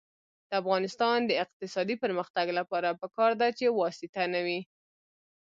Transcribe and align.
د 0.49 0.51
افغانستان 0.61 1.17
د 1.25 1.31
اقتصادي 1.43 1.95
پرمختګ 2.03 2.45
لپاره 2.59 2.97
پکار 3.01 3.31
ده 3.41 3.47
چې 3.57 3.65
واسطه 3.79 4.23
نه 4.33 4.41
وي. 4.45 4.59